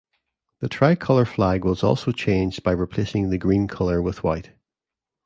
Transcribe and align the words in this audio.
The 0.61 0.67
tri-color 0.67 1.25
flag 1.25 1.63
was 1.63 1.83
also 1.83 2.11
changed 2.11 2.63
by 2.63 2.71
replacing 2.71 3.29
the 3.29 3.37
green 3.37 3.67
color 3.67 4.01
with 4.01 4.23
white. 4.23 4.49